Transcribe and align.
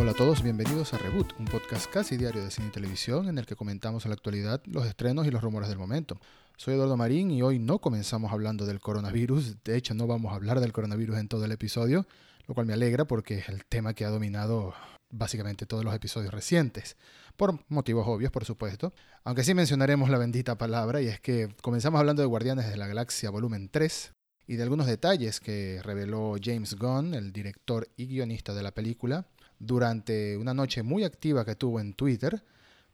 Hola 0.00 0.12
a 0.12 0.14
todos, 0.14 0.44
bienvenidos 0.44 0.94
a 0.94 0.98
Reboot, 0.98 1.32
un 1.40 1.46
podcast 1.46 1.90
casi 1.90 2.16
diario 2.16 2.44
de 2.44 2.52
cine 2.52 2.68
y 2.68 2.70
televisión 2.70 3.28
en 3.28 3.36
el 3.36 3.46
que 3.46 3.56
comentamos 3.56 4.04
en 4.04 4.10
la 4.10 4.14
actualidad 4.14 4.62
los 4.66 4.86
estrenos 4.86 5.26
y 5.26 5.32
los 5.32 5.42
rumores 5.42 5.68
del 5.68 5.76
momento. 5.76 6.20
Soy 6.56 6.74
Eduardo 6.74 6.96
Marín 6.96 7.32
y 7.32 7.42
hoy 7.42 7.58
no 7.58 7.80
comenzamos 7.80 8.30
hablando 8.30 8.64
del 8.64 8.78
coronavirus, 8.78 9.56
de 9.64 9.76
hecho 9.76 9.94
no 9.94 10.06
vamos 10.06 10.30
a 10.30 10.36
hablar 10.36 10.60
del 10.60 10.72
coronavirus 10.72 11.18
en 11.18 11.26
todo 11.26 11.44
el 11.44 11.50
episodio, 11.50 12.06
lo 12.46 12.54
cual 12.54 12.66
me 12.66 12.74
alegra 12.74 13.06
porque 13.06 13.38
es 13.38 13.48
el 13.48 13.64
tema 13.64 13.92
que 13.92 14.04
ha 14.04 14.10
dominado 14.10 14.72
básicamente 15.10 15.66
todos 15.66 15.84
los 15.84 15.92
episodios 15.92 16.32
recientes, 16.32 16.96
por 17.36 17.58
motivos 17.68 18.06
obvios, 18.06 18.30
por 18.30 18.44
supuesto, 18.44 18.94
aunque 19.24 19.42
sí 19.42 19.52
mencionaremos 19.52 20.10
la 20.10 20.18
bendita 20.18 20.56
palabra 20.56 21.02
y 21.02 21.08
es 21.08 21.18
que 21.18 21.48
comenzamos 21.60 21.98
hablando 21.98 22.22
de 22.22 22.28
Guardianes 22.28 22.70
de 22.70 22.76
la 22.76 22.86
Galaxia 22.86 23.30
volumen 23.30 23.68
3 23.68 24.12
y 24.46 24.54
de 24.54 24.62
algunos 24.62 24.86
detalles 24.86 25.40
que 25.40 25.80
reveló 25.82 26.36
James 26.40 26.76
Gunn, 26.76 27.14
el 27.14 27.32
director 27.32 27.88
y 27.96 28.06
guionista 28.06 28.54
de 28.54 28.62
la 28.62 28.70
película, 28.70 29.26
durante 29.58 30.36
una 30.36 30.54
noche 30.54 30.82
muy 30.82 31.04
activa 31.04 31.44
que 31.44 31.54
tuvo 31.54 31.80
en 31.80 31.94
Twitter, 31.94 32.42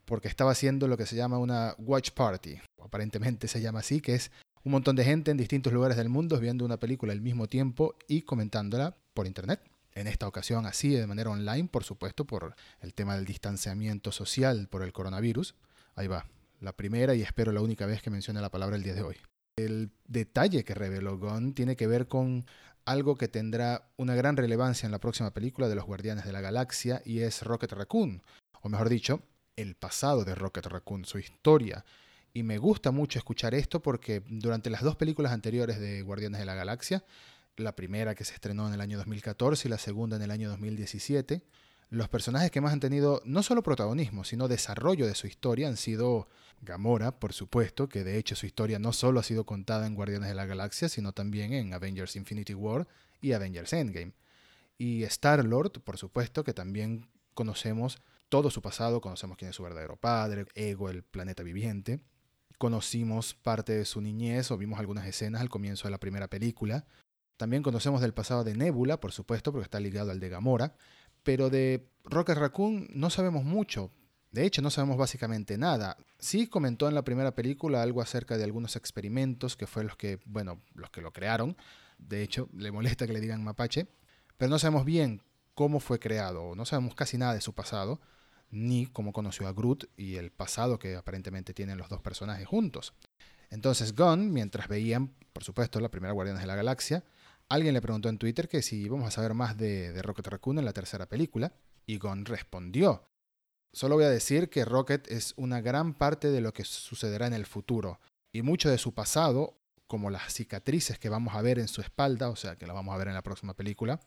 porque 0.05 0.27
estaba 0.27 0.51
haciendo 0.51 0.87
lo 0.87 0.97
que 0.97 1.05
se 1.05 1.15
llama 1.15 1.37
una 1.37 1.75
watch 1.77 2.11
party, 2.11 2.59
aparentemente 2.81 3.47
se 3.47 3.61
llama 3.61 3.79
así, 3.79 4.01
que 4.01 4.15
es 4.15 4.31
un 4.63 4.71
montón 4.71 4.95
de 4.95 5.03
gente 5.03 5.31
en 5.31 5.37
distintos 5.37 5.73
lugares 5.73 5.97
del 5.97 6.09
mundo 6.09 6.39
viendo 6.39 6.65
una 6.65 6.77
película 6.77 7.13
al 7.13 7.21
mismo 7.21 7.47
tiempo 7.47 7.95
y 8.07 8.23
comentándola 8.23 8.95
por 9.13 9.27
internet. 9.27 9.61
En 9.93 10.07
esta 10.07 10.27
ocasión 10.27 10.65
así, 10.65 10.89
de 10.89 11.07
manera 11.07 11.29
online, 11.29 11.69
por 11.71 11.83
supuesto, 11.83 12.25
por 12.25 12.55
el 12.81 12.93
tema 12.93 13.15
del 13.15 13.25
distanciamiento 13.25 14.11
social 14.11 14.67
por 14.69 14.81
el 14.83 14.91
coronavirus. 14.91 15.55
Ahí 15.95 16.07
va, 16.07 16.25
la 16.59 16.73
primera 16.73 17.15
y 17.15 17.21
espero 17.21 17.51
la 17.51 17.61
única 17.61 17.85
vez 17.85 18.01
que 18.01 18.09
mencione 18.09 18.41
la 18.41 18.49
palabra 18.49 18.75
el 18.75 18.83
día 18.83 18.93
de 18.93 19.03
hoy. 19.03 19.15
El 19.55 19.91
detalle 20.07 20.65
que 20.65 20.73
reveló 20.73 21.17
Gunn 21.17 21.53
tiene 21.53 21.77
que 21.77 21.87
ver 21.87 22.07
con 22.07 22.45
algo 22.85 23.15
que 23.17 23.27
tendrá 23.27 23.89
una 23.97 24.15
gran 24.15 24.37
relevancia 24.37 24.85
en 24.85 24.91
la 24.91 24.99
próxima 24.99 25.33
película 25.33 25.67
de 25.67 25.75
los 25.75 25.85
Guardianes 25.85 26.25
de 26.25 26.31
la 26.31 26.41
Galaxia 26.41 27.01
y 27.03 27.19
es 27.19 27.41
Rocket 27.41 27.71
Raccoon, 27.71 28.21
o 28.61 28.69
mejor 28.69 28.89
dicho, 28.89 29.21
el 29.55 29.75
pasado 29.75 30.23
de 30.23 30.35
Rocket 30.35 30.65
Raccoon, 30.67 31.05
su 31.05 31.17
historia. 31.17 31.83
Y 32.33 32.43
me 32.43 32.57
gusta 32.57 32.91
mucho 32.91 33.17
escuchar 33.17 33.55
esto 33.55 33.81
porque 33.81 34.21
durante 34.27 34.69
las 34.69 34.83
dos 34.83 34.95
películas 34.95 35.31
anteriores 35.31 35.79
de 35.79 36.01
Guardianes 36.01 36.39
de 36.39 36.45
la 36.45 36.53
Galaxia, 36.53 37.03
la 37.57 37.75
primera 37.75 38.15
que 38.15 38.25
se 38.25 38.33
estrenó 38.33 38.67
en 38.67 38.73
el 38.73 38.81
año 38.81 38.97
2014 38.97 39.67
y 39.67 39.71
la 39.71 39.77
segunda 39.77 40.17
en 40.17 40.21
el 40.21 40.31
año 40.31 40.49
2017, 40.49 41.41
los 41.95 42.09
personajes 42.09 42.51
que 42.51 42.59
más 42.59 42.73
han 42.73 42.81
tenido 42.81 43.21
no 43.23 43.41
solo 43.41 43.63
protagonismo, 43.63 44.25
sino 44.25 44.49
desarrollo 44.49 45.07
de 45.07 45.15
su 45.15 45.27
historia 45.27 45.69
han 45.69 45.77
sido 45.77 46.27
Gamora, 46.61 47.19
por 47.19 47.31
supuesto, 47.31 47.87
que 47.87 48.03
de 48.03 48.17
hecho 48.17 48.35
su 48.35 48.45
historia 48.45 48.79
no 48.79 48.91
solo 48.91 49.21
ha 49.21 49.23
sido 49.23 49.45
contada 49.45 49.87
en 49.87 49.95
Guardianes 49.95 50.27
de 50.27 50.35
la 50.35 50.45
Galaxia, 50.45 50.89
sino 50.89 51.13
también 51.13 51.53
en 51.53 51.73
Avengers 51.73 52.17
Infinity 52.17 52.53
War 52.53 52.85
y 53.21 53.31
Avengers 53.31 53.71
Endgame. 53.71 54.11
Y 54.77 55.03
Star-Lord, 55.03 55.83
por 55.83 55.97
supuesto, 55.97 56.43
que 56.43 56.53
también 56.53 57.07
conocemos 57.33 58.01
todo 58.27 58.51
su 58.51 58.61
pasado, 58.61 58.99
conocemos 58.99 59.37
quién 59.37 59.51
es 59.51 59.55
su 59.55 59.63
verdadero 59.63 59.95
padre, 59.95 60.47
Ego, 60.53 60.89
el 60.89 61.01
planeta 61.01 61.43
viviente. 61.43 62.01
Conocimos 62.57 63.35
parte 63.35 63.73
de 63.73 63.85
su 63.85 64.01
niñez 64.01 64.51
o 64.51 64.57
vimos 64.57 64.79
algunas 64.79 65.07
escenas 65.07 65.39
al 65.39 65.49
comienzo 65.49 65.87
de 65.87 65.91
la 65.91 65.99
primera 65.99 66.27
película. 66.27 66.85
También 67.37 67.63
conocemos 67.63 68.01
del 68.01 68.13
pasado 68.13 68.43
de 68.43 68.55
Nebula, 68.55 68.99
por 68.99 69.11
supuesto, 69.11 69.51
porque 69.51 69.65
está 69.65 69.79
ligado 69.79 70.11
al 70.11 70.19
de 70.19 70.29
Gamora. 70.29 70.75
Pero 71.25 71.49
de 71.49 71.89
Rocket 72.05 72.37
Raccoon 72.37 72.87
no 72.93 73.09
sabemos 73.09 73.43
mucho, 73.43 73.91
de 74.35 74.45
hecho, 74.45 74.61
no 74.61 74.69
sabemos 74.69 74.97
básicamente 74.97 75.57
nada. 75.57 75.95
Sí 76.19 76.47
comentó 76.47 76.89
en 76.89 76.93
la 76.93 77.05
primera 77.05 77.33
película 77.33 77.81
algo 77.81 78.01
acerca 78.01 78.37
de 78.37 78.43
algunos 78.43 78.75
experimentos 78.75 79.55
que 79.55 79.65
fue 79.65 79.85
los 79.85 79.95
que, 79.95 80.19
bueno, 80.25 80.61
los 80.73 80.89
que 80.89 80.99
lo 80.99 81.13
crearon. 81.13 81.55
De 81.99 82.21
hecho, 82.21 82.49
le 82.53 82.69
molesta 82.69 83.07
que 83.07 83.13
le 83.13 83.21
digan 83.21 83.45
mapache, 83.45 83.87
pero 84.35 84.49
no 84.49 84.59
sabemos 84.59 84.83
bien 84.83 85.21
cómo 85.53 85.79
fue 85.79 85.99
creado, 85.99 86.53
no 86.53 86.65
sabemos 86.65 86.95
casi 86.95 87.17
nada 87.17 87.33
de 87.33 87.39
su 87.39 87.53
pasado, 87.53 88.01
ni 88.51 88.87
cómo 88.87 89.13
conoció 89.13 89.47
a 89.47 89.53
Groot 89.53 89.85
y 89.95 90.15
el 90.15 90.31
pasado 90.31 90.79
que 90.79 90.97
aparentemente 90.97 91.53
tienen 91.53 91.77
los 91.77 91.87
dos 91.87 92.01
personajes 92.01 92.45
juntos. 92.45 92.93
Entonces 93.51 93.95
Gunn, 93.95 94.33
mientras 94.33 94.67
veían, 94.67 95.13
por 95.31 95.45
supuesto, 95.45 95.79
la 95.79 95.89
primera 95.89 96.11
Guardianes 96.11 96.41
de 96.41 96.47
la 96.47 96.55
Galaxia, 96.55 97.05
alguien 97.49 97.73
le 97.73 97.81
preguntó 97.81 98.09
en 98.09 98.17
Twitter 98.17 98.47
que 98.47 98.61
si 98.61 98.81
íbamos 98.81 99.07
a 99.07 99.11
saber 99.11 99.33
más 99.33 99.57
de, 99.57 99.91
de 99.93 100.01
Rocket 100.01 100.27
Raccoon 100.27 100.59
en 100.59 100.65
la 100.65 100.73
tercera 100.73 101.07
película, 101.07 101.53
y 101.85 101.97
Gunn 101.97 102.25
respondió 102.25 103.03
Solo 103.75 103.95
voy 103.95 104.05
a 104.05 104.09
decir 104.09 104.49
que 104.49 104.63
Rocket 104.63 105.11
es 105.11 105.33
una 105.35 105.59
gran 105.59 105.93
parte 105.93 106.31
de 106.31 106.39
lo 106.39 106.53
que 106.53 106.63
sucederá 106.63 107.27
en 107.27 107.33
el 107.33 107.45
futuro, 107.45 107.99
y 108.31 108.41
mucho 108.41 108.69
de 108.69 108.77
su 108.77 108.93
pasado, 108.93 109.59
como 109.85 110.09
las 110.09 110.33
cicatrices 110.33 110.97
que 110.97 111.09
vamos 111.09 111.35
a 111.35 111.41
ver 111.41 111.59
en 111.59 111.67
su 111.67 111.81
espalda, 111.81 112.29
o 112.29 112.37
sea 112.37 112.55
que 112.55 112.67
las 112.67 112.73
vamos 112.73 112.95
a 112.95 112.97
ver 112.97 113.09
en 113.09 113.13
la 113.13 113.21
próxima 113.21 113.53
película, 113.53 113.99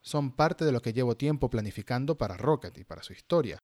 son 0.00 0.30
parte 0.30 0.64
de 0.64 0.70
lo 0.70 0.80
que 0.80 0.92
llevo 0.92 1.16
tiempo 1.16 1.50
planificando 1.50 2.16
para 2.16 2.36
Rocket 2.36 2.78
y 2.78 2.84
para 2.84 3.02
su 3.02 3.12
historia. 3.12 3.58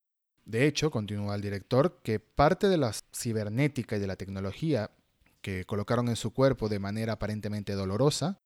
De 0.44 0.66
hecho, 0.66 0.90
continúa 0.90 1.36
el 1.36 1.42
director, 1.42 2.00
que 2.02 2.18
parte 2.18 2.68
de 2.68 2.78
la 2.78 2.92
cibernética 3.14 3.96
y 3.96 4.00
de 4.00 4.08
la 4.08 4.16
tecnología 4.16 4.90
que 5.40 5.64
colocaron 5.64 6.08
en 6.08 6.16
su 6.16 6.32
cuerpo 6.32 6.68
de 6.68 6.80
manera 6.80 7.12
aparentemente 7.12 7.74
dolorosa, 7.74 8.40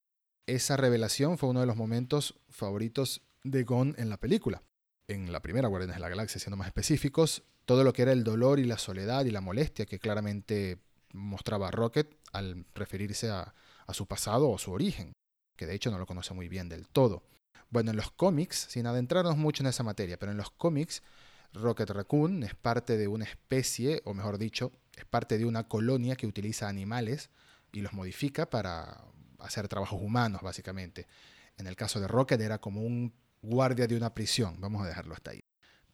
esa 0.47 0.77
revelación 0.77 1.39
fue 1.39 1.49
uno 1.49 1.61
de 1.61 1.67
los 1.67 1.77
momentos 1.77 2.39
favoritos 2.49 3.23
de 3.45 3.65
Gon 3.65 3.95
en 3.99 4.09
la 4.09 4.17
película 4.17 4.63
en 5.09 5.33
la 5.33 5.41
primera 5.41 5.69
Guardianes 5.69 5.97
de 5.97 6.01
la 6.01 6.09
Galaxia, 6.09 6.41
siendo 6.41 6.57
más 6.57 6.67
específicos, 6.67 7.45
todo 7.65 7.85
lo 7.85 7.93
que 7.93 8.03
era 8.03 8.13
el 8.13 8.25
dolor 8.25 8.59
y 8.59 8.65
la 8.65 8.79
soledad 8.79 9.25
y 9.25 9.31
la 9.31 9.41
molestia 9.41 9.87
que 9.87 9.99
claramente 9.99 10.79
mostraba 11.13 11.71
Rocket 11.71 12.17
al 12.33 12.65
referirse 12.75 13.31
a, 13.31 13.55
su 13.93 14.07
pasado 14.07 14.51
o 14.51 14.59
su 14.59 14.73
origen, 14.73 15.13
que 15.55 15.65
de 15.65 15.75
hecho 15.75 15.93
no 15.93 15.99
lo 15.99 16.07
conoce 16.07 16.35
muy 16.35 16.49
bien 16.49 16.69
del 16.69 16.89
todo. 16.89 17.23
Bueno, 17.71 17.93
en 17.93 17.97
los 17.97 18.11
cómics, 18.11 18.67
sin 18.69 18.87
adentrarnos 18.87 19.37
mucho 19.37 19.63
en 19.63 19.69
esa 19.69 19.85
materia, 19.85 20.19
pero 20.19 20.33
en 20.33 20.39
los 20.39 20.51
cómics, 20.51 21.05
Rocket 21.53 21.91
Raccoon 21.91 22.43
es 22.43 22.57
parte 22.57 22.97
de 22.97 23.07
una 23.07 23.25
especie, 23.25 24.03
o 24.05 24.13
mejor 24.13 24.39
dicho, 24.39 24.73
es 24.97 25.05
parte 25.05 25.39
de 25.39 25.45
una 25.45 25.69
colonia 25.69 26.17
que 26.17 26.27
utiliza 26.27 26.69
animales 26.69 27.31
y 27.73 27.81
los 27.81 27.93
modifica 27.93 28.51
para 28.51 29.05
hacer 29.41 29.69
trabajos 29.69 30.01
humanos, 30.01 30.43
básicamente. 30.43 31.07
En 31.59 31.67
el 31.67 31.77
caso 31.77 32.01
de 32.01 32.09
Rocket 32.09 32.41
era 32.41 32.59
como 32.59 32.83
un 32.83 33.15
guardia 33.43 33.87
de 33.87 33.97
una 33.97 34.15
prisión, 34.15 34.61
vamos 34.61 34.83
a 34.83 34.89
dejarlo 34.89 35.15
hasta 35.15 35.31
ahí. 35.31 35.45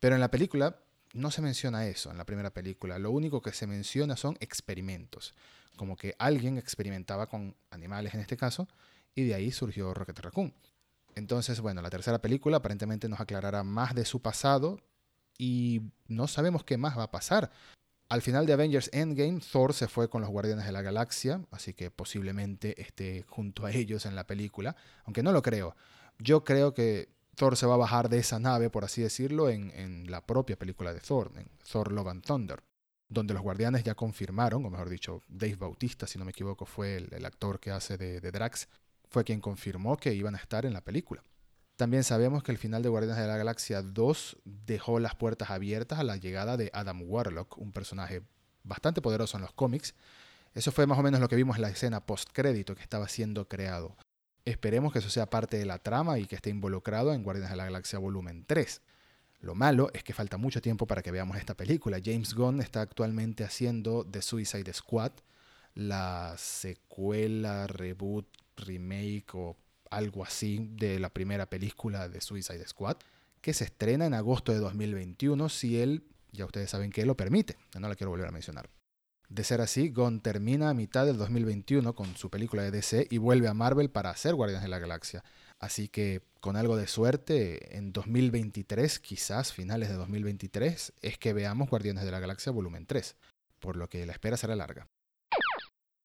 Pero 0.01 0.15
en 0.15 0.21
la 0.21 0.31
película 0.31 0.81
no 1.13 1.31
se 1.31 1.43
menciona 1.43 1.87
eso, 1.87 2.11
en 2.11 2.19
la 2.19 2.25
primera 2.25 2.51
película. 2.51 2.99
Lo 2.99 3.11
único 3.11 3.43
que 3.43 3.53
se 3.53 3.67
menciona 3.67 4.17
son 4.17 4.37
experimentos, 4.41 5.35
como 5.77 5.97
que 5.97 6.15
alguien 6.19 6.59
experimentaba 6.59 7.29
con 7.29 7.55
animales 7.71 8.15
en 8.15 8.21
este 8.21 8.37
caso, 8.37 8.69
y 9.15 9.25
de 9.25 9.35
ahí 9.35 9.53
surgió 9.53 9.93
Rocket 9.95 10.19
Raccoon. 10.19 10.55
Entonces, 11.15 11.61
bueno, 11.61 11.83
la 11.83 11.91
tercera 11.91 12.21
película 12.21 12.59
aparentemente 12.59 13.09
nos 13.09 13.21
aclarará 13.21 13.63
más 13.63 13.95
de 13.95 14.05
su 14.05 14.23
pasado 14.23 14.81
y 15.37 15.83
no 16.09 16.27
sabemos 16.27 16.65
qué 16.65 16.79
más 16.79 16.97
va 16.97 17.05
a 17.05 17.11
pasar. 17.11 17.51
Al 18.13 18.21
final 18.21 18.45
de 18.45 18.53
Avengers 18.53 18.91
Endgame, 18.93 19.41
Thor 19.41 19.73
se 19.73 19.89
fue 19.89 20.11
con 20.11 20.21
los 20.21 20.29
Guardianes 20.29 20.67
de 20.67 20.73
la 20.73 20.83
Galaxia, 20.83 21.41
así 21.51 21.73
que 21.73 21.91
posiblemente 21.91 22.79
esté 22.79 23.25
junto 23.27 23.65
a 23.65 23.71
ellos 23.73 24.05
en 24.05 24.15
la 24.15 24.27
película, 24.27 24.77
aunque 25.07 25.23
no 25.23 25.33
lo 25.33 25.41
creo. 25.41 25.75
Yo 26.19 26.45
creo 26.45 26.75
que 26.75 27.09
Thor 27.37 27.57
se 27.57 27.65
va 27.65 27.73
a 27.73 27.79
bajar 27.79 28.11
de 28.11 28.19
esa 28.19 28.39
nave, 28.39 28.69
por 28.69 28.85
así 28.85 29.01
decirlo, 29.01 29.49
en, 29.49 30.11
la 30.11 30.27
propia 30.27 30.59
película 30.59 30.93
de 30.93 31.01
Thor, 31.01 31.33
en 31.37 31.49
Thor 31.67 31.91
Love 31.91 32.09
and 32.09 32.23
Thunder, 32.23 32.63
donde 33.09 33.33
los 33.33 33.43
guardianes 33.43 33.83
ya 33.83 33.95
confirmaron, 33.95 34.63
o 34.67 34.69
mejor 34.69 34.91
dicho, 34.91 35.23
Dave 35.27 35.57
Bautista, 35.57 36.07
si 36.07 36.19
no 36.19 36.27
me 36.27 36.33
equivoco, 36.33 36.67
fue 36.67 36.97
el, 36.97 37.25
actor 37.25 37.61
que 37.61 37.71
hace 37.71 37.97
de, 37.97 38.21
de, 38.21 38.31
Drax, 38.31 38.69
fue 39.09 39.25
quien 39.25 39.41
confirmó 39.41 39.97
que 39.97 40.13
iban 40.13 40.35
a 40.35 40.39
estar 40.39 40.67
en 40.67 40.75
la 40.75 40.83
película. 40.83 41.25
También 41.83 42.05
sabemos 42.05 42.45
que 42.45 42.53
el 42.53 42.59
final 42.59 42.81
de 42.85 42.89
Guardianes 42.89 43.21
de 43.21 43.27
la 43.27 43.37
Galaxia 43.37 43.83
2 43.83 44.37
dejó 44.45 45.01
las 45.01 45.17
puertas 45.17 45.51
abiertas 45.51 45.99
a 45.99 46.05
la 46.05 46.17
llegada 46.17 46.57
de 46.57 46.71
Adam 46.73 47.03
Warlock, 47.05 47.59
un 47.59 47.73
personaje 47.73 48.23
bastante 48.63 49.03
poderoso 49.03 49.37
en 49.37 49.43
los 49.43 49.53
cómics. 49.53 49.97
Eso 50.55 50.71
fue 50.71 50.87
más 50.87 50.97
o 50.97 51.03
menos 51.03 51.19
lo 51.19 51.29
que 51.29 51.35
vimos 51.35 51.57
en 51.57 51.63
la 51.63 51.71
escena 51.71 52.07
post-crédito 52.07 52.77
que 52.77 52.83
estaba 52.83 53.09
siendo 53.09 53.49
creado. 53.49 53.97
Esperemos 54.45 54.93
que 54.93 55.01
eso 55.01 55.11
sea 55.11 55.29
parte 55.29 55.59
de 55.59 55.67
la 55.67 55.81
trama 55.81 56.21
y 56.21 56.27
que 56.27 56.37
esté 56.37 56.51
involucrado 56.51 57.13
en 57.13 57.25
Guardianes 57.25 57.51
de 57.51 57.57
la 57.57 57.65
Galaxia 57.65 57.99
Volumen 57.99 58.45
3. 58.47 58.81
Lo 59.41 59.57
malo 59.57 59.91
es 59.93 60.05
que 60.05 60.15
falta 60.15 60.37
mucho 60.37 60.63
tiempo 60.63 60.87
para 60.87 61.03
que 61.03 61.11
veamos 61.11 61.37
esta 61.37 61.57
película. 61.57 61.99
James 62.01 62.35
Gunn 62.35 62.61
está 62.61 62.83
actualmente 62.83 63.43
haciendo 63.43 64.07
The 64.09 64.23
Suicide 64.23 64.73
Squad, 64.73 65.15
la 65.75 66.37
secuela, 66.39 67.67
reboot, 67.67 68.29
remake 68.57 69.35
o 69.35 69.57
algo 69.93 70.25
así 70.25 70.69
de 70.73 70.99
la 70.99 71.11
primera 71.11 71.47
película 71.47 72.09
de 72.09 72.21
Suicide 72.21 72.67
Squad, 72.67 72.97
que 73.41 73.55
se 73.55 73.65
estrena 73.65 74.07
en 74.07 74.15
agosto 74.15 74.53
de 74.53 74.59
2021 74.59 75.49
si 75.49 75.81
él, 75.81 76.05
ya 76.33 76.47
ustedes 76.47 76.71
saben 76.71 76.91
que 76.91 77.05
lo 77.05 77.17
permite. 77.17 77.57
No 77.79 77.89
la 77.89 77.95
quiero 77.95 78.11
volver 78.11 78.29
a 78.29 78.33
mencionar. 78.33 78.71
De 79.29 79.45
ser 79.45 79.61
así, 79.61 79.89
Gunn 79.89 80.21
termina 80.21 80.69
a 80.69 80.75
mitad 80.75 81.07
del 81.07 81.17
2021 81.17 81.95
con 81.95 82.17
su 82.17 82.29
película 82.31 82.63
de 82.63 82.71
DC 82.71 83.07
y 83.11 83.19
vuelve 83.19 83.49
a 83.49 83.55
Marvel 83.55 83.91
para 83.91 84.11
hacer 84.11 84.35
Guardianes 84.35 84.63
de 84.63 84.69
la 84.69 84.79
Galaxia. 84.79 85.25
Así 85.59 85.89
que 85.89 86.23
con 86.41 86.57
algo 86.57 86.77
de 86.77 86.87
suerte, 86.87 87.77
en 87.79 87.93
2023, 87.93 88.99
quizás 88.99 89.53
finales 89.53 89.89
de 89.89 89.95
2023, 89.95 90.93
es 91.01 91.19
que 91.19 91.33
veamos 91.33 91.71
Guardianes 91.71 92.05
de 92.05 92.11
la 92.11 92.21
Galaxia 92.21 92.53
volumen 92.53 92.85
3, 92.85 93.17
por 93.59 93.77
lo 93.77 93.89
que 93.89 94.05
la 94.05 94.13
espera 94.13 94.37
será 94.37 94.55
larga. 94.55 94.89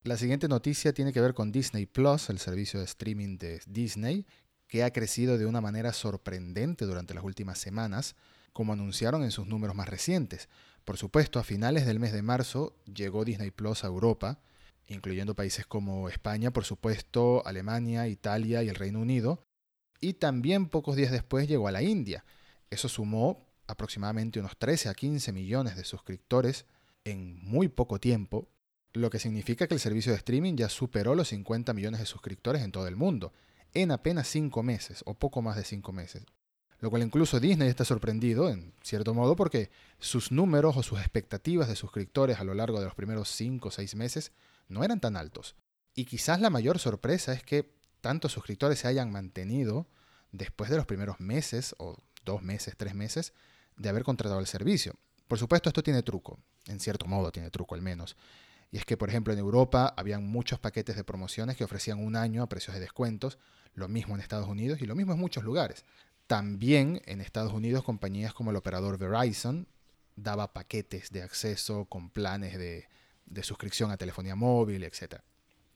La 0.08 0.16
siguiente 0.16 0.48
noticia 0.48 0.94
tiene 0.94 1.12
que 1.12 1.20
ver 1.20 1.34
con 1.34 1.52
Disney 1.52 1.86
Plus, 1.86 2.30
el 2.30 2.40
servicio 2.40 2.80
de 2.80 2.86
streaming 2.86 3.38
de 3.38 3.60
Disney, 3.68 4.26
que 4.66 4.86
ha 4.86 4.94
crecido 4.94 5.38
de 5.38 5.46
una 5.46 5.60
manera 5.60 5.92
sorprendente 5.92 6.86
durante 6.86 7.14
las 7.14 7.26
últimas 7.26 7.58
semanas 7.58 8.16
como 8.54 8.72
anunciaron 8.72 9.24
en 9.24 9.32
sus 9.32 9.48
números 9.48 9.76
más 9.76 9.90
recientes. 9.90 10.48
Por 10.86 10.96
supuesto, 10.96 11.40
a 11.40 11.44
finales 11.44 11.86
del 11.86 12.00
mes 12.00 12.14
de 12.14 12.22
marzo 12.22 12.74
llegó 12.86 13.26
Disney 13.26 13.52
Plus 13.52 13.84
a 13.84 13.88
Europa, 13.88 14.40
incluyendo 14.88 15.36
países 15.36 15.66
como 15.66 16.08
España, 16.08 16.52
por 16.52 16.64
supuesto, 16.64 17.46
Alemania, 17.46 18.08
Italia 18.08 18.64
y 18.64 18.70
el 18.70 18.76
Reino 18.76 19.02
Unido, 19.02 19.44
y 20.00 20.14
también 20.14 20.70
pocos 20.70 20.96
días 20.96 21.12
después 21.12 21.50
llegó 21.50 21.68
a 21.68 21.74
la 21.74 21.84
India. 21.84 22.24
Eso 22.70 22.88
sumó 22.88 23.46
aproximadamente 23.68 24.40
unos 24.40 24.58
13 24.58 24.88
a 24.88 24.94
15 24.94 25.34
millones 25.34 25.76
de 25.76 25.84
suscriptores 25.84 26.66
en 27.04 27.36
muy 27.44 27.68
poco 27.68 28.00
tiempo, 28.00 28.48
lo 28.98 29.10
que 29.10 29.20
significa 29.20 29.68
que 29.68 29.74
el 29.74 29.80
servicio 29.80 30.12
de 30.12 30.18
streaming 30.18 30.56
ya 30.56 30.70
superó 30.70 31.16
los 31.16 31.30
50 31.30 31.74
millones 31.74 32.00
de 32.00 32.06
suscriptores 32.06 32.64
en 32.64 32.72
todo 32.72 32.88
el 32.88 32.96
mundo, 32.96 33.34
en 33.74 33.92
apenas 33.92 34.28
5 34.28 34.64
meses 34.64 35.04
o 35.06 35.14
poco 35.14 35.42
más 35.42 35.56
de 35.56 35.64
5 35.64 35.92
meses. 35.92 36.24
Lo 36.80 36.90
cual 36.90 37.02
incluso 37.02 37.40
Disney 37.40 37.70
está 37.70 37.86
sorprendido, 37.86 38.50
en 38.50 38.74
cierto 38.84 39.14
modo, 39.14 39.36
porque 39.36 39.72
sus 40.00 40.32
números 40.32 40.78
o 40.78 40.84
sus 40.84 41.00
expectativas 41.00 41.68
de 41.68 41.76
suscriptores 41.76 42.40
a 42.40 42.44
lo 42.44 42.54
largo 42.54 42.80
de 42.80 42.86
los 42.86 42.96
primeros 42.96 43.30
5 43.30 43.68
o 43.68 43.72
6 43.72 43.96
meses 43.96 44.32
no 44.68 44.84
eran 44.84 45.00
tan 45.00 45.16
altos. 45.16 45.56
Y 45.96 46.06
quizás 46.06 46.40
la 46.40 46.52
mayor 46.52 46.78
sorpresa 46.78 47.34
es 47.34 47.42
que 47.42 47.72
tantos 48.02 48.32
suscriptores 48.32 48.80
se 48.80 48.88
hayan 48.88 49.12
mantenido 49.12 49.88
después 50.32 50.70
de 50.70 50.78
los 50.78 50.86
primeros 50.86 51.20
meses, 51.20 51.76
o 51.80 51.98
dos 52.24 52.44
meses, 52.44 52.76
tres 52.78 52.94
meses, 52.94 53.34
de 53.76 53.90
haber 53.90 54.04
contratado 54.04 54.40
el 54.40 54.48
servicio. 54.48 54.94
Por 55.28 55.40
supuesto, 55.40 55.70
esto 55.70 55.84
tiene 55.84 56.04
truco, 56.04 56.40
en 56.68 56.80
cierto 56.80 57.08
modo 57.08 57.32
tiene 57.32 57.50
truco 57.50 57.76
al 57.76 57.82
menos. 57.82 58.16
Y 58.72 58.78
es 58.78 58.86
que, 58.86 58.98
por 58.98 59.10
ejemplo, 59.10 59.34
en 59.34 59.40
Europa 59.40 59.94
habían 59.96 60.28
muchos 60.28 60.60
paquetes 60.60 60.96
de 60.96 61.04
promociones 61.04 61.56
que 61.56 61.64
ofrecían 61.64 62.04
un 62.04 62.16
año 62.16 62.44
a 62.44 62.50
precios 62.50 62.74
de 62.74 62.82
descuentos, 62.82 63.38
lo 63.74 63.88
mismo 63.88 64.16
en 64.16 64.22
Estados 64.22 64.48
Unidos 64.48 64.82
y 64.82 64.86
lo 64.86 64.96
mismo 64.96 65.14
en 65.14 65.20
muchos 65.20 65.44
lugares. 65.44 65.86
También 66.28 67.02
en 67.06 67.22
Estados 67.22 67.54
Unidos 67.54 67.84
compañías 67.84 68.34
como 68.34 68.52
el 68.52 68.58
operador 68.58 68.98
Verizon 68.98 69.68
daba 70.16 70.52
paquetes 70.52 71.12
de 71.12 71.22
acceso 71.22 71.86
con 71.86 72.10
planes 72.10 72.58
de, 72.58 72.90
de 73.26 73.44
suscripción 73.44 73.92
a 73.92 73.98
telefonía 73.98 74.36
móvil, 74.36 74.84
etc. 74.84 75.22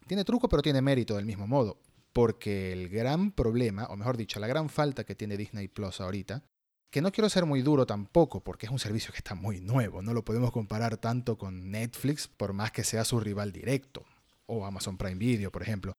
Tiene 0.07 0.25
truco, 0.25 0.49
pero 0.49 0.61
tiene 0.61 0.81
mérito 0.81 1.15
del 1.15 1.25
mismo 1.25 1.47
modo, 1.47 1.79
porque 2.11 2.73
el 2.73 2.89
gran 2.89 3.31
problema, 3.31 3.85
o 3.85 3.95
mejor 3.95 4.17
dicho, 4.17 4.39
la 4.39 4.47
gran 4.47 4.67
falta 4.67 5.03
que 5.03 5.15
tiene 5.15 5.37
Disney 5.37 5.67
Plus 5.67 6.01
ahorita, 6.01 6.43
que 6.91 7.01
no 7.01 7.11
quiero 7.11 7.29
ser 7.29 7.45
muy 7.45 7.61
duro 7.61 7.85
tampoco, 7.85 8.41
porque 8.41 8.65
es 8.65 8.71
un 8.71 8.77
servicio 8.77 9.11
que 9.11 9.17
está 9.17 9.33
muy 9.33 9.61
nuevo, 9.61 10.01
no 10.01 10.13
lo 10.13 10.25
podemos 10.25 10.51
comparar 10.51 10.97
tanto 10.97 11.37
con 11.37 11.71
Netflix, 11.71 12.27
por 12.27 12.53
más 12.53 12.71
que 12.71 12.83
sea 12.83 13.05
su 13.05 13.19
rival 13.19 13.53
directo, 13.53 14.05
o 14.45 14.65
Amazon 14.65 14.97
Prime 14.97 15.15
Video, 15.15 15.51
por 15.51 15.63
ejemplo. 15.63 15.93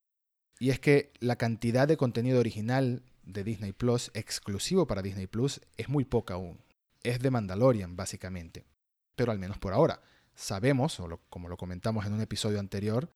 Y 0.61 0.71
es 0.71 0.79
que 0.79 1.13
la 1.19 1.37
cantidad 1.37 1.89
de 1.89 1.97
contenido 1.97 2.39
original 2.39 3.03
de 3.25 3.43
Disney 3.43 3.73
Plus, 3.73 4.11
exclusivo 4.15 4.87
para 4.87 5.03
Disney 5.03 5.27
Plus, 5.27 5.61
es 5.77 5.89
muy 5.89 6.05
poca 6.05 6.35
aún. 6.35 6.61
Es 7.03 7.21
de 7.21 7.31
Mandalorian, 7.31 7.97
básicamente. 7.97 8.65
Pero 9.17 9.33
al 9.33 9.39
menos 9.39 9.59
por 9.59 9.73
ahora. 9.73 10.01
Sabemos, 10.35 11.01
o 11.01 11.21
como 11.31 11.49
lo 11.49 11.57
comentamos 11.57 12.07
en 12.07 12.13
un 12.13 12.21
episodio 12.21 12.61
anterior, 12.61 13.11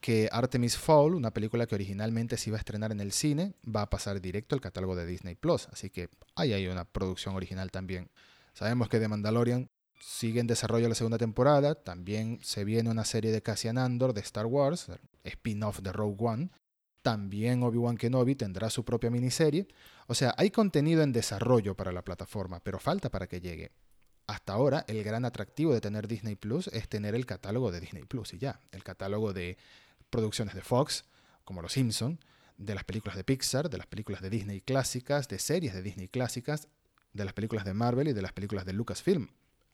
que 0.00 0.28
Artemis 0.30 0.76
Fowl, 0.76 1.14
una 1.14 1.32
película 1.32 1.66
que 1.66 1.74
originalmente 1.74 2.36
se 2.36 2.50
iba 2.50 2.56
a 2.56 2.60
estrenar 2.60 2.92
en 2.92 3.00
el 3.00 3.12
cine, 3.12 3.54
va 3.64 3.82
a 3.82 3.90
pasar 3.90 4.20
directo 4.20 4.54
al 4.54 4.60
catálogo 4.60 4.94
de 4.96 5.06
Disney 5.06 5.34
Plus. 5.34 5.68
Así 5.72 5.90
que 5.90 6.08
ahí 6.36 6.52
hay 6.52 6.66
una 6.68 6.84
producción 6.84 7.34
original 7.34 7.70
también. 7.70 8.10
Sabemos 8.54 8.88
que 8.88 8.98
The 8.98 9.08
Mandalorian 9.08 9.70
sigue 10.00 10.40
en 10.40 10.46
desarrollo 10.46 10.88
la 10.88 10.94
segunda 10.94 11.18
temporada. 11.18 11.74
También 11.74 12.38
se 12.42 12.64
viene 12.64 12.90
una 12.90 13.04
serie 13.04 13.32
de 13.32 13.42
Cassian 13.42 13.78
Andor 13.78 14.14
de 14.14 14.20
Star 14.20 14.46
Wars, 14.46 14.86
spin-off 15.24 15.80
de 15.80 15.92
Rogue 15.92 16.16
One. 16.18 16.50
También 17.02 17.62
Obi-Wan 17.62 17.96
Kenobi 17.96 18.34
tendrá 18.34 18.70
su 18.70 18.84
propia 18.84 19.10
miniserie. 19.10 19.68
O 20.06 20.14
sea, 20.14 20.34
hay 20.36 20.50
contenido 20.50 21.02
en 21.02 21.12
desarrollo 21.12 21.74
para 21.74 21.92
la 21.92 22.02
plataforma, 22.02 22.60
pero 22.60 22.78
falta 22.78 23.10
para 23.10 23.26
que 23.26 23.40
llegue. 23.40 23.72
Hasta 24.26 24.52
ahora, 24.52 24.84
el 24.88 25.02
gran 25.04 25.24
atractivo 25.24 25.72
de 25.72 25.80
tener 25.80 26.06
Disney 26.06 26.36
Plus 26.36 26.68
es 26.68 26.88
tener 26.88 27.14
el 27.14 27.24
catálogo 27.24 27.72
de 27.72 27.80
Disney 27.80 28.04
Plus 28.04 28.34
y 28.34 28.38
ya. 28.38 28.60
El 28.72 28.84
catálogo 28.84 29.32
de 29.32 29.56
producciones 30.10 30.54
de 30.54 30.62
Fox, 30.62 31.04
como 31.44 31.62
Los 31.62 31.72
Simpson, 31.72 32.18
de 32.58 32.74
las 32.74 32.84
películas 32.84 33.16
de 33.16 33.24
Pixar, 33.24 33.70
de 33.70 33.78
las 33.78 33.86
películas 33.86 34.20
de 34.20 34.30
Disney 34.30 34.60
clásicas, 34.60 35.28
de 35.28 35.38
series 35.38 35.74
de 35.74 35.82
Disney 35.82 36.08
clásicas, 36.08 36.68
de 37.12 37.24
las 37.24 37.32
películas 37.32 37.64
de 37.64 37.74
Marvel 37.74 38.08
y 38.08 38.12
de 38.12 38.22
las 38.22 38.32
películas 38.32 38.64
de 38.64 38.72
Lucasfilm. 38.72 39.28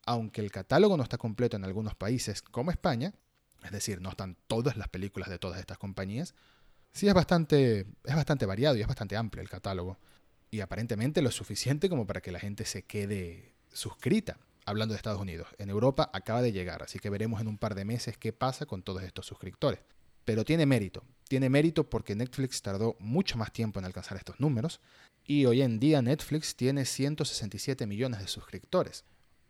Aunque 0.07 0.43
el 0.43 0.51
catálogo 0.51 0.97
no 0.97 1.03
está 1.03 1.17
completo 1.17 1.57
en 1.57 1.65
algunos 1.65 1.95
países 1.95 2.43
como 2.43 2.71
España, 2.71 3.15
es 3.65 3.71
decir, 3.71 4.01
no 4.01 4.11
están 4.11 4.37
todas 4.47 4.77
las 4.77 4.89
películas 4.89 5.31
de 5.31 5.39
todas 5.39 5.59
estas 5.59 5.79
compañías, 5.79 6.35
sí 6.93 7.09
es 7.09 7.15
bastante, 7.15 7.87
es 8.05 8.15
bastante 8.15 8.47
variado 8.47 8.77
y 8.77 8.83
es 8.83 8.87
bastante 8.87 9.17
amplio 9.17 9.43
el 9.43 9.49
catálogo. 9.49 9.99
Y 10.51 10.61
aparentemente 10.61 11.23
lo 11.23 11.31
suficiente 11.31 11.89
como 11.89 12.07
para 12.07 12.21
que 12.21 12.31
la 12.31 12.39
gente 12.39 12.65
se 12.65 12.85
quede 12.85 13.55
suscrita. 13.73 14.39
Hablando 14.67 14.93
de 14.93 14.97
Estados 14.97 15.21
Unidos, 15.21 15.49
en 15.59 15.69
Europa 15.69 16.11
acaba 16.15 16.41
de 16.41 16.53
llegar, 16.53 16.83
así 16.83 16.99
que 16.99 17.11
veremos 17.11 17.41
en 17.41 17.49
un 17.49 17.59
par 17.59 17.75
de 17.75 17.85
meses 17.85 18.17
qué 18.17 18.33
pasa 18.33 18.65
con 18.65 18.83
todos 18.83 19.03
estos 19.03 19.27
suscriptores. 19.27 19.81
Pero 20.25 20.45
tiene 20.45 20.67
mérito. 20.67 21.05
Tiene 21.29 21.49
mérito 21.49 21.89
porque 21.89 22.15
Netflix 22.15 22.63
tardó 22.63 22.97
mucho 23.01 23.39
más 23.39 23.53
tiempo 23.53 23.79
en 23.79 23.87
alcanzar 23.87 24.17
estos 24.17 24.39
números 24.41 24.81
y 25.27 25.47
hoy 25.47 25.63
en 25.63 25.79
día 25.81 26.03
Netflix 26.03 26.55
tiene 26.55 26.85
167 26.85 27.87
millones 27.87 28.21
de 28.21 28.29
suscriptores, 28.29 29.05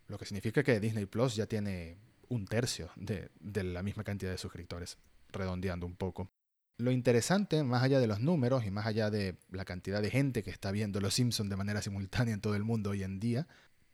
lo 0.07 0.17
que 0.17 0.25
significa 0.25 0.63
que 0.63 0.79
Disney 0.79 1.05
Plus 1.05 1.35
ya 1.35 1.47
tiene 1.47 1.97
un 2.29 2.45
tercio 2.45 2.89
de, 2.95 3.29
la 3.41 3.83
misma 3.83 4.03
cantidad 4.03 4.31
de 4.31 4.37
suscriptores, 4.37 4.97
redondeando 5.29 5.85
un 5.85 5.95
poco. 5.95 6.29
Lo 6.77 6.91
interesante, 6.91 7.63
más 7.63 7.83
allá 7.83 7.99
de 7.99 8.07
los 8.07 8.19
números 8.19 8.65
y 8.65 8.71
más 8.71 8.85
allá 8.85 9.09
de 9.09 9.37
la 9.51 9.65
cantidad 9.65 10.01
de 10.01 10.09
gente 10.09 10.43
que 10.43 10.49
está 10.49 10.71
viendo 10.71 10.99
Los 10.99 11.13
Simpsons 11.13 11.49
de 11.49 11.55
manera 11.55 11.81
simultánea 11.81 12.33
en 12.33 12.41
todo 12.41 12.55
el 12.55 12.63
mundo 12.63 12.91
hoy 12.91 13.03
en 13.03 13.19
día, 13.19 13.47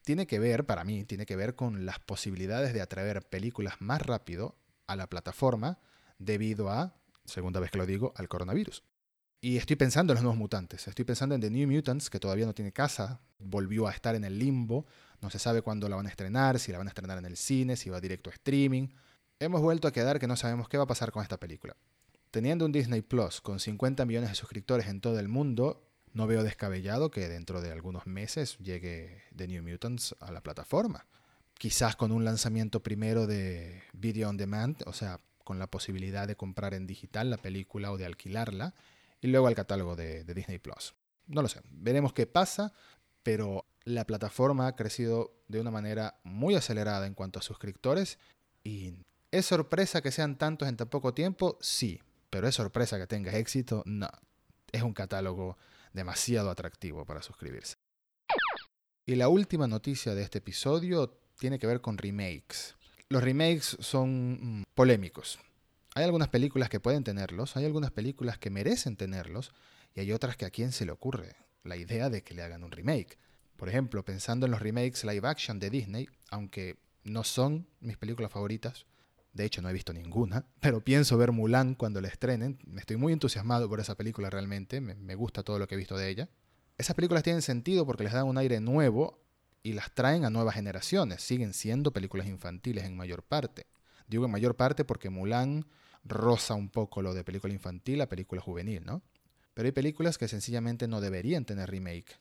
tiene 0.03 0.25
que 0.25 0.39
ver, 0.39 0.65
para 0.65 0.83
mí, 0.83 1.03
tiene 1.03 1.25
que 1.25 1.35
ver 1.35 1.55
con 1.55 1.85
las 1.85 1.99
posibilidades 1.99 2.73
de 2.73 2.81
atraer 2.81 3.23
películas 3.23 3.75
más 3.79 4.01
rápido 4.01 4.55
a 4.87 4.95
la 4.95 5.07
plataforma 5.07 5.79
debido 6.21 6.69
a, 6.69 6.95
segunda 7.25 7.59
vez 7.59 7.71
que 7.71 7.77
lo 7.77 7.85
digo, 7.85 8.13
al 8.15 8.27
coronavirus. 8.27 8.83
Y 9.44 9.57
estoy 9.57 9.75
pensando 9.75 10.13
en 10.13 10.15
los 10.15 10.23
nuevos 10.23 10.38
mutantes. 10.38 10.88
Estoy 10.88 11.03
pensando 11.03 11.33
en 11.33 11.41
The 11.41 11.50
New 11.50 11.68
Mutants, 11.68 12.12
que 12.12 12.19
todavía 12.19 12.45
no 12.45 12.53
tiene 12.53 12.71
casa, 12.71 13.21
volvió 13.39 13.88
a 13.88 13.91
estar 13.91 14.13
en 14.13 14.23
el 14.23 14.38
limbo. 14.38 14.85
No 15.19 15.31
se 15.31 15.39
sabe 15.39 15.63
cuándo 15.63 15.89
la 15.89 15.95
van 15.95 16.06
a 16.06 16.09
estrenar, 16.09 16.59
si 16.59 16.71
la 16.71 16.77
van 16.77 16.88
a 16.88 16.91
estrenar 16.91 17.18
en 17.18 17.25
el 17.25 17.38
cine, 17.38 17.75
si 17.75 17.89
va 17.89 18.00
directo 18.00 18.29
a 18.29 18.33
streaming. 18.33 18.89
Hemos 19.39 19.62
vuelto 19.62 19.88
a 19.88 19.91
quedar 19.91 20.19
que 20.19 20.27
no 20.27 20.35
sabemos 20.35 20.69
qué 20.69 20.77
va 20.77 20.83
a 20.83 20.88
pasar 20.88 21.12
con 21.12 21.23
esta 21.23 21.39
película. 21.39 21.75
Teniendo 22.29 22.65
un 22.65 22.71
Disney 22.71 23.01
Plus 23.01 23.41
con 23.41 23.59
50 23.59 24.06
millones 24.06 24.29
de 24.29 24.35
suscriptores 24.35 24.85
en 24.85 25.01
todo 25.01 25.19
el 25.19 25.27
mundo, 25.27 25.89
no 26.13 26.27
veo 26.27 26.43
descabellado 26.43 27.10
que 27.10 27.27
dentro 27.27 27.62
de 27.62 27.72
algunos 27.72 28.05
meses 28.05 28.60
llegue 28.60 29.24
The 29.36 29.48
New 29.48 29.63
Mutants 29.63 30.15
a 30.19 30.31
la 30.31 30.41
plataforma. 30.41 31.07
Quizás 31.57 31.95
con 31.95 32.12
un 32.12 32.25
lanzamiento 32.25 32.84
primero 32.84 33.25
de 33.25 33.81
Video 33.93 34.29
on 34.29 34.38
Demand, 34.38 34.84
o 34.86 34.93
sea, 34.93 35.19
con 35.51 35.60
la 35.60 35.67
posibilidad 35.67 36.29
de 36.29 36.38
comprar 36.38 36.74
en 36.74 36.88
digital 36.88 37.29
la 37.29 37.36
película 37.36 37.91
o 37.91 37.98
de 37.98 38.05
alquilarla, 38.05 38.74
y 39.20 39.27
luego 39.27 39.48
al 39.48 39.53
catálogo 39.53 39.98
de, 39.98 40.24
Disney 40.24 40.60
Plus. 40.60 40.96
No 41.27 41.41
lo 41.41 41.50
sé, 41.50 41.60
veremos 41.72 42.13
qué 42.13 42.25
pasa, 42.25 42.72
pero 43.22 43.65
la 43.84 44.08
plataforma 44.08 44.67
ha 44.67 44.77
crecido 44.77 45.34
de 45.50 45.60
una 45.60 45.70
manera 45.70 46.22
muy 46.24 46.55
acelerada 46.55 47.05
en 47.05 47.15
cuanto 47.15 47.38
a 47.38 47.41
suscriptores 47.41 48.17
y 48.63 48.93
¿es 49.29 49.46
sorpresa 49.46 50.01
que 50.01 50.12
sean 50.12 50.38
tantos 50.38 50.70
en 50.70 50.77
tan 50.77 50.88
poco 50.88 51.13
tiempo? 51.13 51.58
Sí, 51.60 52.00
pero 52.29 52.48
es 52.48 52.55
sorpresa 52.55 52.98
que 52.98 53.08
tenga 53.08 53.36
éxito, 53.36 53.84
no. 53.86 54.08
Es 54.72 54.84
un 54.84 54.93
catálogo 54.93 55.58
demasiado 55.91 56.50
atractivo 56.50 57.03
para 57.03 57.22
suscribirse. 57.22 57.75
Y 59.05 59.15
la 59.15 59.27
última 59.27 59.67
noticia 59.67 60.15
de 60.15 60.22
este 60.22 60.38
episodio 60.38 61.20
tiene 61.38 61.60
que 61.60 61.67
ver 61.67 61.81
con 61.81 61.98
remakes. 61.98 62.77
Los 63.12 63.25
remakes 63.25 63.75
son 63.82 64.60
mm, 64.60 64.63
polémicos. 64.74 65.38
Hay 65.96 66.06
algunas 66.06 66.30
películas 66.30 66.70
que 66.70 66.80
pueden 66.80 67.03
tenerlos, 67.03 67.58
hay 67.58 67.65
algunas 67.65 67.91
películas 67.91 68.38
que 68.38 68.50
merecen 68.50 68.96
tenerlos 68.96 69.51
y 69.94 70.00
hay 70.00 70.13
otras 70.13 70.38
que 70.38 70.46
a 70.46 70.50
quién 70.50 70.72
se 70.72 70.86
le 70.86 70.94
ocurre 70.94 71.36
la 71.65 71.75
idea 71.75 72.10
de 72.10 72.24
que 72.24 72.34
le 72.34 72.41
hagan 72.41 72.63
un 72.63 72.72
remake. 72.72 73.18
Por 73.58 73.68
ejemplo, 73.68 74.06
pensando 74.06 74.46
en 74.46 74.53
los 74.53 74.62
remakes 74.62 75.03
live 75.03 75.27
action 75.27 75.60
de 75.60 75.70
Disney, 75.70 76.08
aunque 76.30 76.77
no 77.03 77.25
son 77.25 77.68
mis 77.82 77.98
películas 77.98 78.32
favoritas, 78.32 78.86
de 79.34 79.44
hecho 79.44 79.62
no 79.62 79.70
he 79.70 79.74
visto 79.74 79.91
ninguna, 79.91 80.46
pero 80.62 80.80
pienso 80.80 81.18
ver 81.18 81.34
Mulan 81.34 81.75
cuando 81.75 82.00
la 82.00 82.08
estrenen, 82.08 82.60
estoy 82.77 82.96
muy 82.96 83.12
entusiasmado 83.12 83.68
por 83.68 83.82
esa 83.82 83.96
película 83.96 84.30
realmente, 84.30 84.80
me, 84.80 84.96
me 84.96 85.15
gusta 85.15 85.44
todo 85.44 85.60
lo 85.60 85.68
que 85.68 85.75
he 85.75 85.77
visto 85.77 85.98
de 85.98 86.08
ella. 86.08 86.30
Esas 86.77 86.96
películas 86.96 87.24
tienen 87.24 87.41
sentido 87.41 87.86
porque 87.86 88.06
les 88.06 88.13
dan 88.13 88.25
un 88.25 88.38
aire 88.38 88.62
nuevo 88.62 89.20
y 89.63 89.74
las 89.74 89.94
traen 89.94 90.25
a 90.25 90.30
nuevas 90.30 90.56
generaciones. 90.56 91.22
Siguen 91.22 91.53
siendo 91.53 91.91
películas 91.91 92.27
infantiles 92.27 92.86
en 92.86 92.96
mayor 92.96 93.24
parte. 93.24 93.68
Digo 94.08 94.25
en 94.25 94.32
mayor 94.32 94.56
parte 94.56 94.86
porque 94.86 95.10
Mulan 95.10 95.65
roza 96.03 96.56
un 96.56 96.70
poco 96.70 97.01
lo 97.01 97.13
de 97.13 97.24
película 97.24 97.53
infantil 97.53 98.01
a 98.01 98.10
película 98.10 98.41
juvenil, 98.41 98.84
¿no? 98.86 99.01
Pero 99.53 99.68
hay 99.68 99.72
películas 99.72 100.18
que 100.18 100.27
sencillamente 100.27 100.88
no 100.88 101.01
deberían 101.01 101.46
tener 101.46 101.70
remake. 101.70 102.20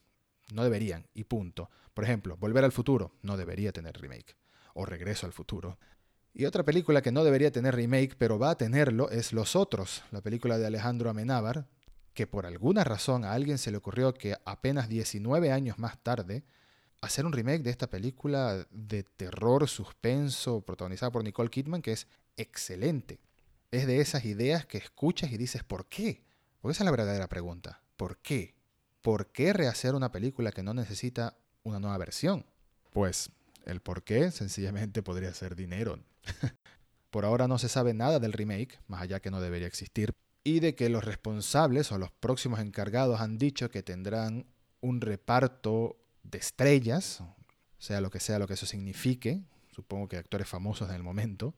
No 0.53 0.65
deberían, 0.65 1.07
y 1.15 1.25
punto. 1.25 1.71
Por 1.95 2.05
ejemplo, 2.05 2.37
Volver 2.37 2.65
al 2.65 2.73
futuro 2.73 3.15
no 3.23 3.37
debería 3.37 3.73
tener 3.73 3.97
remake. 4.01 4.37
O 4.75 4.85
Regreso 4.85 5.27
al 5.27 5.33
futuro. 5.33 5.79
Y 6.33 6.45
otra 6.45 6.65
película 6.65 7.03
que 7.03 7.13
no 7.13 7.25
debería 7.25 7.51
tener 7.51 7.75
remake, 7.75 8.17
pero 8.17 8.39
va 8.39 8.51
a 8.51 8.57
tenerlo, 8.57 9.11
es 9.11 9.33
Los 9.33 9.57
Otros, 9.57 10.03
la 10.11 10.21
película 10.21 10.59
de 10.59 10.67
Alejandro 10.67 11.11
Amenábar, 11.11 11.67
que 12.15 12.27
por 12.27 12.47
alguna 12.47 12.85
razón 12.85 13.25
a 13.25 13.33
alguien 13.33 13.59
se 13.59 13.71
le 13.71 13.79
ocurrió 13.79 14.15
que 14.15 14.37
apenas 14.45 14.89
19 14.89 15.51
años 15.53 15.79
más 15.79 15.99
tarde 16.03 16.45
hacer 17.01 17.27
un 17.27 17.33
remake 17.33 17.63
de 17.63 17.71
esta 17.71 17.89
película 17.89 18.67
de 18.71 19.03
terror, 19.03 19.69
suspenso, 19.69 20.61
protagonizada 20.61 21.13
por 21.13 21.25
Nicole 21.25 21.51
Kidman, 21.51 21.83
que 21.83 21.93
es 21.93 22.07
excelente. 22.37 23.21
Es 23.71 23.87
de 23.87 24.01
esas 24.01 24.25
ideas 24.25 24.67
que 24.67 24.79
escuchas 24.79 25.33
y 25.33 25.37
dices, 25.37 25.63
¿por 25.65 25.87
qué? 25.87 26.23
Porque 26.61 26.73
esa 26.73 26.83
es 26.83 26.87
la 26.87 26.91
verdadera 26.91 27.29
pregunta. 27.29 27.81
¿Por 27.97 28.19
qué? 28.19 28.55
¿Por 29.03 29.29
qué 29.33 29.53
rehacer 29.53 29.95
una 29.95 30.13
película 30.13 30.53
que 30.53 30.63
no 30.63 30.75
necesita 30.75 31.37
una 31.63 31.81
nueva 31.81 31.99
versión? 31.99 32.45
Pues 32.93 33.31
el 33.65 33.81
por 33.81 34.03
qué 34.03 34.31
sencillamente 34.31 35.03
podría 35.03 35.33
ser 35.33 35.57
dinero. 35.57 35.99
por 37.11 37.25
ahora 37.25 37.49
no 37.49 37.59
se 37.59 37.69
sabe 37.69 37.95
nada 37.95 38.19
del 38.19 38.33
remake, 38.33 38.79
más 38.89 39.03
allá 39.03 39.21
que 39.21 39.31
no 39.31 39.41
debería 39.41 39.67
existir, 39.67 40.15
y 40.45 40.61
de 40.61 40.75
que 40.75 40.89
los 40.89 41.05
responsables 41.05 41.93
o 41.93 41.99
los 41.99 42.11
próximos 42.11 42.61
encargados 42.61 43.21
han 43.21 43.39
dicho 43.39 43.71
que 43.71 43.83
tendrán 43.83 44.47
un 44.81 45.01
reparto 45.01 45.97
de 46.23 46.39
estrellas, 46.39 47.23
sea 47.79 48.01
lo 48.01 48.11
que 48.11 48.21
sea 48.21 48.39
lo 48.39 48.47
que 48.47 48.55
eso 48.55 48.67
signifique, 48.67 49.43
supongo 49.75 50.09
que 50.09 50.17
actores 50.17 50.49
famosos 50.49 50.89
en 50.89 50.97
el 50.97 51.03
momento, 51.03 51.55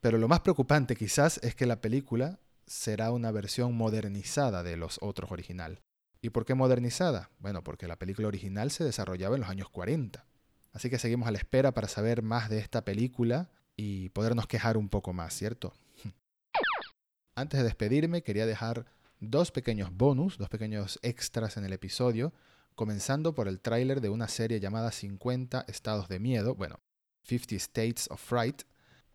pero 0.00 0.18
lo 0.18 0.28
más 0.28 0.40
preocupante 0.40 0.96
quizás 0.96 1.38
es 1.42 1.54
que 1.54 1.66
la 1.66 1.80
película 1.80 2.38
será 2.66 3.10
una 3.10 3.30
versión 3.30 3.74
modernizada 3.74 4.62
de 4.62 4.76
los 4.76 4.98
otros 5.00 5.30
original. 5.30 5.80
¿Y 6.20 6.30
por 6.30 6.44
qué 6.44 6.54
modernizada? 6.54 7.30
Bueno, 7.38 7.62
porque 7.62 7.86
la 7.86 7.96
película 7.96 8.28
original 8.28 8.70
se 8.70 8.84
desarrollaba 8.84 9.36
en 9.36 9.42
los 9.42 9.50
años 9.50 9.68
40. 9.68 10.24
Así 10.72 10.90
que 10.90 10.98
seguimos 10.98 11.28
a 11.28 11.30
la 11.30 11.38
espera 11.38 11.72
para 11.72 11.88
saber 11.88 12.22
más 12.22 12.50
de 12.50 12.58
esta 12.58 12.84
película 12.84 13.48
y 13.76 14.08
podernos 14.10 14.46
quejar 14.46 14.76
un 14.76 14.88
poco 14.88 15.12
más, 15.12 15.34
¿cierto? 15.34 15.72
Antes 17.34 17.58
de 17.58 17.64
despedirme, 17.64 18.22
quería 18.22 18.46
dejar 18.46 18.86
dos 19.20 19.52
pequeños 19.52 19.90
bonus, 19.92 20.38
dos 20.38 20.48
pequeños 20.48 20.98
extras 21.02 21.56
en 21.56 21.64
el 21.64 21.72
episodio, 21.72 22.32
comenzando 22.76 23.34
por 23.34 23.48
el 23.48 23.60
tráiler 23.60 24.00
de 24.00 24.10
una 24.10 24.28
serie 24.28 24.60
llamada 24.60 24.92
50 24.92 25.64
estados 25.66 26.08
de 26.08 26.20
miedo, 26.20 26.54
bueno, 26.54 26.78
50 27.24 27.56
States 27.56 28.06
of 28.10 28.22
Fright, 28.22 28.62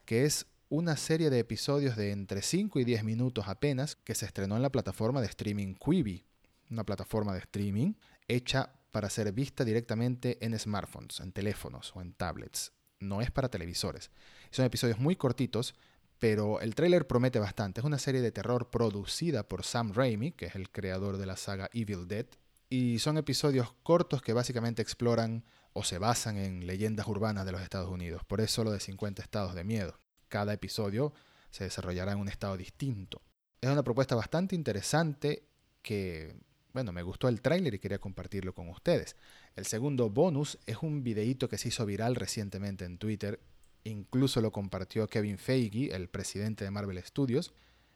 que 0.03 0.25
es 0.25 0.47
una 0.67 0.97
serie 0.97 1.29
de 1.29 1.39
episodios 1.39 1.95
de 1.95 2.11
entre 2.11 2.41
5 2.41 2.79
y 2.79 2.83
10 2.83 3.03
minutos 3.03 3.47
apenas 3.47 3.95
que 3.95 4.15
se 4.15 4.25
estrenó 4.25 4.55
en 4.55 4.63
la 4.63 4.71
plataforma 4.71 5.21
de 5.21 5.27
streaming 5.27 5.75
Quibi, 5.75 6.25
una 6.69 6.83
plataforma 6.83 7.33
de 7.33 7.39
streaming 7.39 7.93
hecha 8.27 8.73
para 8.91 9.09
ser 9.09 9.31
vista 9.31 9.63
directamente 9.63 10.43
en 10.43 10.57
smartphones, 10.57 11.19
en 11.19 11.31
teléfonos 11.31 11.95
o 11.95 12.01
en 12.01 12.13
tablets. 12.13 12.73
No 12.99 13.21
es 13.21 13.31
para 13.31 13.49
televisores. 13.49 14.11
Son 14.49 14.65
episodios 14.65 14.99
muy 14.99 15.15
cortitos, 15.15 15.75
pero 16.19 16.61
el 16.61 16.73
tráiler 16.75 17.07
promete 17.07 17.39
bastante. 17.39 17.81
Es 17.81 17.85
una 17.85 17.99
serie 17.99 18.21
de 18.21 18.31
terror 18.31 18.69
producida 18.69 19.47
por 19.47 19.63
Sam 19.63 19.93
Raimi, 19.93 20.31
que 20.31 20.47
es 20.47 20.55
el 20.55 20.69
creador 20.69 21.17
de 21.17 21.25
la 21.25 21.35
saga 21.35 21.69
Evil 21.73 22.07
Dead, 22.07 22.27
y 22.71 22.99
son 22.99 23.17
episodios 23.17 23.73
cortos 23.83 24.21
que 24.21 24.31
básicamente 24.31 24.81
exploran 24.81 25.43
o 25.73 25.83
se 25.83 25.97
basan 25.97 26.37
en 26.37 26.65
leyendas 26.65 27.05
urbanas 27.05 27.45
de 27.45 27.51
los 27.51 27.61
Estados 27.61 27.89
Unidos. 27.89 28.23
Por 28.23 28.39
eso 28.39 28.63
lo 28.63 28.71
de 28.71 28.79
50 28.79 29.21
estados 29.21 29.53
de 29.55 29.65
miedo. 29.65 29.99
Cada 30.29 30.53
episodio 30.53 31.11
se 31.49 31.65
desarrollará 31.65 32.13
en 32.13 32.19
un 32.19 32.29
estado 32.29 32.55
distinto. 32.55 33.21
Es 33.59 33.69
una 33.69 33.83
propuesta 33.83 34.15
bastante 34.15 34.55
interesante 34.55 35.43
que 35.81 36.33
bueno, 36.71 36.93
me 36.93 37.03
gustó 37.03 37.27
el 37.27 37.41
tráiler 37.41 37.73
y 37.73 37.79
quería 37.79 37.99
compartirlo 37.99 38.55
con 38.55 38.69
ustedes. 38.69 39.17
El 39.57 39.65
segundo 39.65 40.09
bonus 40.09 40.57
es 40.65 40.77
un 40.81 41.03
videíto 41.03 41.49
que 41.49 41.57
se 41.57 41.67
hizo 41.67 41.85
viral 41.85 42.15
recientemente 42.15 42.85
en 42.85 42.97
Twitter, 42.97 43.41
incluso 43.83 44.39
lo 44.39 44.53
compartió 44.53 45.07
Kevin 45.07 45.37
Feige, 45.37 45.93
el 45.93 46.07
presidente 46.07 46.63
de 46.63 46.71
Marvel 46.71 47.03
Studios, 47.03 47.53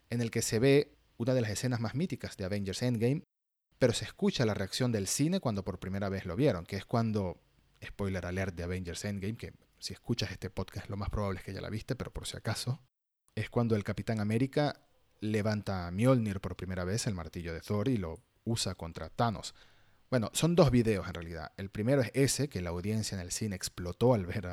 en 0.10 0.20
el 0.20 0.32
que 0.32 0.42
se 0.42 0.60
ve 0.60 0.98
una 1.16 1.34
de 1.34 1.40
las 1.40 1.52
escenas 1.52 1.80
más 1.80 1.96
míticas 1.96 2.36
de 2.36 2.44
Avengers 2.44 2.82
Endgame, 2.82 3.24
pero 3.80 3.94
se 3.94 4.06
escucha 4.06 4.46
la 4.46 4.54
reacción 4.54 4.92
del 4.92 5.08
cine 5.08 5.40
cuando 5.40 5.64
por 5.64 5.80
primera 5.80 6.10
vez 6.10 6.26
lo 6.26 6.36
vieron, 6.36 6.66
que 6.66 6.78
es 6.78 6.86
cuando, 6.86 7.42
spoiler 7.86 8.26
alert 8.26 8.56
de 8.56 8.64
Avengers 8.64 9.06
Endgame, 9.06 9.38
que 9.38 9.54
si 9.80 9.94
escuchas 9.94 10.32
este 10.32 10.50
podcast 10.50 10.90
lo 10.90 10.98
más 10.98 11.10
probable 11.10 11.40
es 11.40 11.46
que 11.46 11.54
ya 11.54 11.62
la 11.62 11.70
viste, 11.70 11.96
pero 11.96 12.12
por 12.12 12.26
si 12.26 12.38
acaso, 12.38 12.80
es 13.36 13.50
cuando 13.50 13.76
el 13.76 13.84
Capitán 13.84 14.20
América 14.20 14.82
levanta 15.20 15.88
a 15.88 15.92
Mjolnir 15.92 16.40
por 16.40 16.56
primera 16.56 16.86
vez, 16.86 17.08
el 17.08 17.14
martillo 17.14 17.54
de 17.54 17.62
Thor, 17.62 17.88
y 17.88 17.98
lo 17.98 18.20
usa 18.46 18.76
contra 18.76 19.10
Thanos. 19.10 19.54
Bueno, 20.10 20.30
son 20.34 20.56
dos 20.56 20.72
videos 20.72 21.08
en 21.08 21.14
realidad. 21.14 21.52
El 21.58 21.70
primero 21.70 22.02
es 22.02 22.12
ese, 22.14 22.48
que 22.48 22.62
la 22.62 22.70
audiencia 22.70 23.16
en 23.16 23.22
el 23.22 23.32
cine 23.32 23.56
explotó 23.56 24.14
al 24.14 24.26
ver 24.26 24.48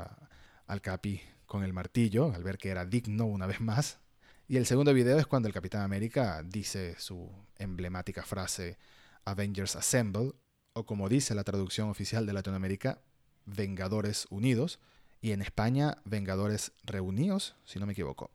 al 0.67 0.81
Capi 0.81 1.21
con 1.47 1.62
el 1.62 1.73
martillo, 1.73 2.33
al 2.35 2.43
ver 2.43 2.59
que 2.59 2.71
era 2.71 2.85
digno 2.85 3.26
una 3.26 3.47
vez 3.47 3.61
más. 3.61 4.00
Y 4.49 4.57
el 4.57 4.67
segundo 4.67 4.93
video 4.93 5.19
es 5.19 5.26
cuando 5.26 5.49
el 5.49 5.55
Capitán 5.55 5.83
América 5.83 6.43
dice 6.43 6.97
su 6.99 7.31
emblemática 7.59 8.23
frase 8.23 8.79
Avengers 9.25 9.76
Assemble, 9.76 10.33
o 10.75 10.85
como 10.85 11.09
dice 11.09 11.35
la 11.35 11.45
traducción 11.45 11.88
oficial 11.91 12.26
de 12.26 12.33
Latinoamérica, 12.33 13.02
Vengadores 13.45 14.26
Unidos, 14.31 14.81
y 15.21 15.33
en 15.33 15.43
España, 15.43 15.99
Vengadores 16.05 16.73
Reunidos, 16.85 17.55
si 17.64 17.79
no 17.79 17.87
me 17.87 17.93
equivoco. 17.93 18.31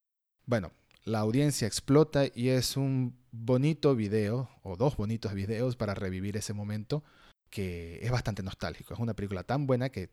Bueno, 0.45 0.71
la 1.03 1.19
audiencia 1.19 1.67
explota 1.67 2.25
y 2.33 2.49
es 2.49 2.77
un 2.77 3.17
bonito 3.31 3.95
video, 3.95 4.49
o 4.63 4.75
dos 4.77 4.97
bonitos 4.97 5.33
videos 5.33 5.75
para 5.75 5.93
revivir 5.93 6.37
ese 6.37 6.53
momento 6.53 7.03
que 7.49 7.99
es 8.01 8.11
bastante 8.11 8.43
nostálgico. 8.43 8.93
Es 8.93 8.99
una 8.99 9.13
película 9.13 9.43
tan 9.43 9.67
buena 9.67 9.89
que 9.89 10.09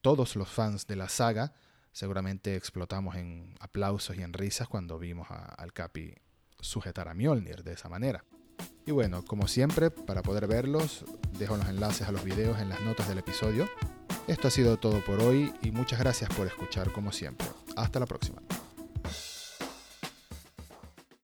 todos 0.00 0.36
los 0.36 0.48
fans 0.48 0.86
de 0.86 0.96
la 0.96 1.08
saga 1.08 1.52
seguramente 1.92 2.56
explotamos 2.56 3.16
en 3.16 3.54
aplausos 3.58 4.16
y 4.16 4.22
en 4.22 4.32
risas 4.32 4.68
cuando 4.68 4.98
vimos 4.98 5.28
al 5.30 5.72
Capi 5.72 6.14
sujetar 6.60 7.08
a 7.08 7.14
Mjolnir 7.14 7.64
de 7.64 7.72
esa 7.72 7.88
manera. 7.88 8.24
Y 8.86 8.92
bueno, 8.92 9.24
como 9.24 9.48
siempre, 9.48 9.90
para 9.90 10.22
poder 10.22 10.46
verlos, 10.46 11.04
dejo 11.40 11.56
los 11.56 11.68
enlaces 11.68 12.06
a 12.06 12.12
los 12.12 12.22
videos 12.22 12.60
en 12.60 12.68
las 12.68 12.80
notas 12.82 13.08
del 13.08 13.18
episodio. 13.18 13.68
Esto 14.28 14.46
ha 14.46 14.50
sido 14.52 14.76
todo 14.76 15.04
por 15.04 15.20
hoy 15.20 15.52
y 15.60 15.72
muchas 15.72 15.98
gracias 15.98 16.30
por 16.30 16.46
escuchar 16.46 16.92
como 16.92 17.10
siempre. 17.10 17.48
Hasta 17.74 17.98
la 17.98 18.06
próxima. 18.06 18.40